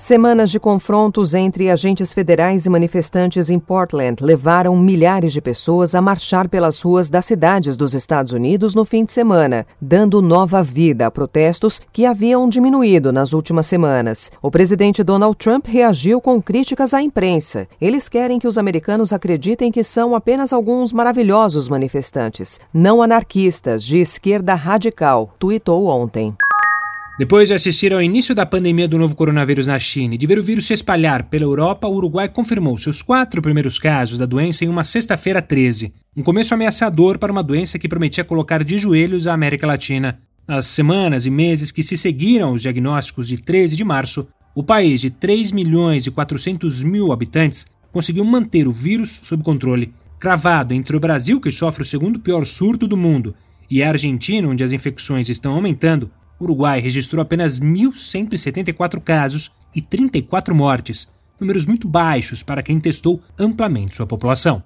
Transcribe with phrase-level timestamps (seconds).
[0.00, 6.00] Semanas de confrontos entre agentes federais e manifestantes em Portland levaram milhares de pessoas a
[6.00, 11.08] marchar pelas ruas das cidades dos Estados Unidos no fim de semana, dando nova vida
[11.08, 14.30] a protestos que haviam diminuído nas últimas semanas.
[14.40, 17.66] O presidente Donald Trump reagiu com críticas à imprensa.
[17.80, 23.98] Eles querem que os americanos acreditem que são apenas alguns maravilhosos manifestantes, não anarquistas de
[23.98, 26.36] esquerda radical, tuitou ontem.
[27.18, 30.38] Depois de assistir ao início da pandemia do novo coronavírus na China e de ver
[30.38, 34.64] o vírus se espalhar pela Europa, o Uruguai confirmou seus quatro primeiros casos da doença
[34.64, 35.92] em uma sexta-feira 13.
[36.16, 40.20] Um começo ameaçador para uma doença que prometia colocar de joelhos a América Latina.
[40.46, 45.00] Nas semanas e meses que se seguiram aos diagnósticos de 13 de março, o país
[45.00, 49.92] de 3 milhões e 400 mil habitantes conseguiu manter o vírus sob controle.
[50.20, 53.34] Cravado entre o Brasil, que sofre o segundo pior surto do mundo,
[53.68, 56.08] e a Argentina, onde as infecções estão aumentando,
[56.38, 61.08] o Uruguai registrou apenas 1.174 casos e 34 mortes,
[61.40, 64.62] números muito baixos para quem testou amplamente sua população.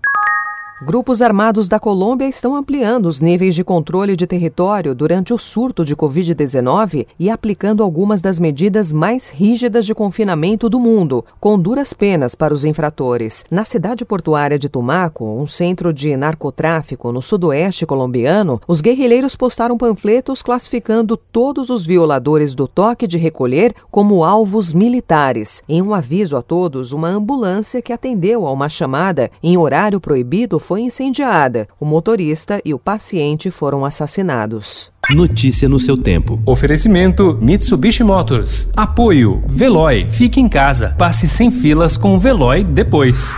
[0.84, 5.84] Grupos armados da Colômbia estão ampliando os níveis de controle de território durante o surto
[5.84, 11.92] de Covid-19 e aplicando algumas das medidas mais rígidas de confinamento do mundo, com duras
[11.92, 13.44] penas para os infratores.
[13.48, 19.78] Na cidade portuária de Tumaco, um centro de narcotráfico no sudoeste colombiano, os guerrilheiros postaram
[19.78, 25.62] panfletos classificando todos os violadores do toque de recolher como alvos militares.
[25.69, 30.58] Em um aviso a todos, uma ambulância que atendeu a uma chamada em horário proibido
[30.58, 31.69] foi incendiada.
[31.81, 34.91] O motorista e o paciente foram assassinados.
[35.11, 36.41] Notícia no seu tempo.
[36.47, 38.69] Oferecimento Mitsubishi Motors.
[38.77, 40.06] Apoio Veloy.
[40.11, 40.95] Fique em casa.
[40.98, 43.37] Passe sem filas com o Veloy depois.